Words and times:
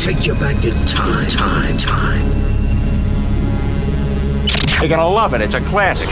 take 0.00 0.26
you 0.26 0.34
back 0.36 0.64
in 0.64 0.72
time, 0.86 1.28
time, 1.28 1.76
time. 1.76 2.24
You're 4.80 4.88
gonna 4.88 5.06
love 5.06 5.34
it. 5.34 5.42
It's 5.42 5.52
a 5.52 5.60
classic. 5.60 6.08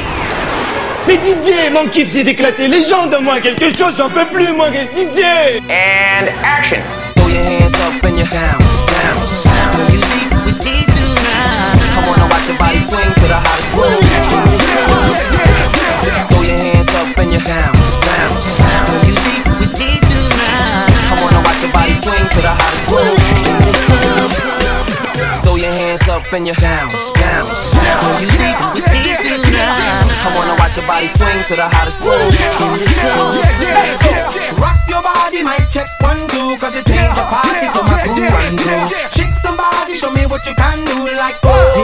Mais 1.07 1.17
Didier, 1.17 1.71
mon 1.73 1.89
kiff 1.89 2.11
c'est 2.11 2.23
d'éclater 2.23 2.69
les 2.69 2.85
gens, 2.85 3.07
donne-moi 3.07 3.41
quelque 3.41 3.75
chose, 3.75 3.97
j'en 3.97 4.11
peux 4.11 4.27
plus, 4.27 4.53
moi, 4.53 4.69
Didier 4.71 5.63
And 5.71 6.29
action. 6.45 7.08
Up 26.29 26.35
and 26.35 26.45
down, 26.45 26.55
down, 26.61 26.91
down. 27.17 28.05
When 28.05 28.21
you 28.21 28.29
see 28.37 28.53
what 28.61 28.77
they 28.77 29.17
do 29.17 29.41
now, 29.49 30.05
I 30.05 30.37
wanna 30.37 30.53
watch 30.61 30.77
your 30.77 30.85
body 30.85 31.09
swing 31.17 31.41
to 31.49 31.57
the 31.57 31.65
hottest 31.73 32.05
groove. 32.05 32.21
Rock 34.61 34.77
your 34.89 35.01
body, 35.01 35.41
mic 35.43 35.65
check 35.73 35.89
one, 36.05 36.21
two, 36.29 36.57
cause 36.61 36.77
it 36.77 36.85
change 36.85 37.17
the 37.17 37.25
party 37.33 37.73
to 37.73 37.81
my 37.81 37.97
crew 38.05 38.29
and 38.29 38.61
crew. 38.61 38.85
Shake 39.09 39.33
somebody, 39.41 39.95
show 39.95 40.13
me 40.13 40.27
what 40.27 40.45
you 40.45 40.53
can 40.53 40.85
do, 40.85 41.09
like 41.17 41.37
oh, 41.45 41.78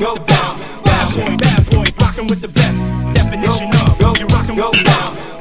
rockin' 0.00 0.24
with. 0.26 0.84
Bad 0.84 1.14
boy, 1.14 1.36
bad 1.36 1.70
boy, 1.70 1.84
rockin' 2.00 2.26
with 2.28 2.40
the 2.40 2.48
best. 2.48 2.78
Definition 3.14 3.68
of 3.68 4.00
you 4.20 4.26
rockin' 4.26 4.56
with 4.56 4.72
the 4.72 4.84
best. 4.84 5.37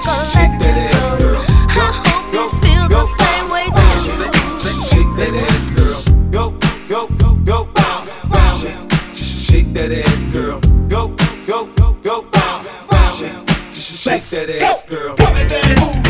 Bounce. 0.00 0.32
Shake 0.32 0.58
that 0.58 0.76
ass, 0.78 1.22
girl. 1.22 1.42
Go, 1.74 2.18
go, 2.32 2.48
go, 2.88 3.04
bounce. 3.70 4.04
Shake 4.88 5.14
that 5.16 5.34
ass, 5.34 5.68
girl. 5.76 6.00
Go, 6.30 6.50
go, 6.88 7.08
go, 7.18 7.34
go, 7.44 7.64
bounce, 7.74 8.14
bounce. 8.30 8.66
Shake 9.16 9.72
that 9.74 9.92
ass, 9.92 10.24
girl. 10.32 10.60
Go, 10.88 11.08
go, 11.46 11.66
go, 11.76 11.92
go, 12.02 12.22
bounce, 12.32 12.72
bounce. 12.90 13.20
Shake 13.72 14.22
that 14.22 14.62
ass, 14.62 14.84
girl. 14.84 15.16
Shake 15.16 16.03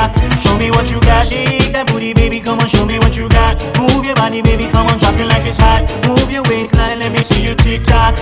tock. 0.00 0.40
Show 0.40 0.56
me 0.56 0.70
what 0.70 0.90
you 0.90 1.00
got. 1.00 1.28
Shake 1.28 1.72
that 1.72 1.86
booty, 1.88 2.14
baby, 2.14 2.40
come 2.40 2.58
on, 2.58 2.68
show 2.68 2.86
me 2.86 2.98
what 2.98 3.16
you 3.16 3.28
got. 3.28 3.60
Move 3.78 4.04
your 4.04 4.16
body, 4.16 4.42
baby, 4.42 4.66
come 4.70 4.86
on, 4.86 4.98
drop 4.98 5.18
it 5.20 5.26
like 5.26 5.46
it's 5.46 5.58
hot. 5.58 5.84
Move 6.06 6.30
your 6.30 6.42
waistline, 6.44 6.98
let 6.98 7.12
me 7.12 7.22
see 7.22 7.44
you 7.44 7.54
tick 7.54 7.84
tock, 7.84 8.16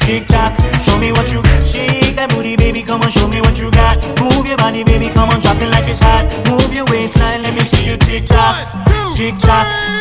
tick 0.00 0.26
tock. 0.26 0.52
Show 0.84 0.98
me 0.98 1.12
what 1.12 1.30
you 1.30 1.42
got. 1.42 1.62
Shake 1.64 2.16
that 2.16 2.30
booty, 2.30 2.56
baby, 2.56 2.82
come 2.82 3.02
on, 3.02 3.10
show 3.10 3.28
me 3.28 3.40
what 3.40 3.58
you 3.58 3.70
got. 3.70 3.96
Move 4.20 4.46
your 4.46 4.58
body, 4.58 4.84
baby, 4.84 5.08
come 5.08 5.28
on, 5.30 5.40
drop 5.40 5.60
it 5.60 5.68
like 5.68 5.88
it's 5.88 6.00
hot. 6.00 6.24
Move 6.48 6.72
your 6.72 6.86
waistline, 6.86 7.42
let 7.42 7.54
me 7.54 7.64
see 7.68 7.84
you 7.90 7.96
tick 7.96 8.26
tock, 8.26 8.56
tick 9.14 9.36
tock. 9.38 9.97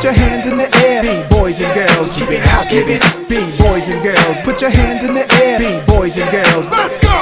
Put 0.00 0.04
your 0.04 0.12
hand 0.14 0.46
in 0.50 0.56
the 0.56 0.68
air. 0.80 1.02
B 1.02 1.28
boys 1.28 1.60
and 1.60 1.74
girls, 1.74 2.14
keep 2.14 2.30
it 2.30 2.40
house, 2.40 2.66
keep 2.68 2.88
it. 2.88 3.02
B 3.28 3.36
boys 3.60 3.86
and 3.88 4.02
girls, 4.02 4.40
put 4.40 4.62
your 4.62 4.70
hand 4.70 5.04
in 5.04 5.12
the 5.12 5.28
air. 5.44 5.58
B 5.60 5.84
boys 5.84 6.16
and 6.16 6.30
girls, 6.32 6.70
let's 6.70 6.96
go. 6.96 7.12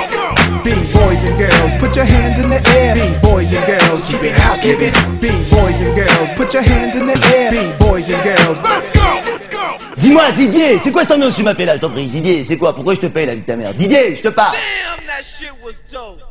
B 0.63 0.71
boys 0.95 1.25
and 1.27 1.35
girls, 1.35 1.75
put 1.83 1.97
your 1.97 2.05
hand 2.05 2.39
in 2.39 2.51
the 2.51 2.63
air. 2.79 2.95
B 2.95 3.19
boys 3.19 3.53
and 3.53 3.67
girls, 3.67 4.07
keep 4.07 4.23
it 4.23 4.39
house, 4.39 4.61
keep 4.61 4.79
it. 4.79 4.95
B 5.21 5.27
boys 5.51 5.81
and 5.81 5.93
girls, 5.97 6.31
put 6.37 6.55
your 6.55 6.63
hand 6.63 6.95
in 6.95 7.07
the 7.09 7.19
air. 7.35 7.51
B 7.51 7.75
boys 7.83 8.09
and 8.11 8.23
girls, 8.23 8.63
let's 8.63 8.93
go. 8.93 9.03
Let's 9.27 9.49
go. 9.49 9.59
Dis-moi, 9.97 10.31
Didier, 10.37 10.79
c'est 10.79 10.93
quoi 10.93 11.03
cette 11.03 11.11
ambiance 11.11 11.33
que 11.33 11.39
tu 11.39 11.43
m'as 11.43 11.57
fait 11.57 11.65
là, 11.65 11.75
je 11.75 11.81
t'en 11.81 11.91
prie 11.91 12.07
Didier, 12.07 12.45
c'est 12.45 12.57
quoi 12.57 12.73
Pourquoi 12.73 12.95
je 12.95 13.01
te 13.01 13.07
paye 13.07 13.27
la 13.27 13.35
vie 13.35 13.41
de 13.41 13.47
ta 13.47 13.57
mère 13.57 13.75
Didier, 13.75 14.15
je 14.15 14.23
te 14.23 14.29
parle 14.29 14.53
Damn, 14.53 15.05
that 15.05 15.25
shit 15.25 15.51
was 15.65 15.83
dope. 15.91 16.28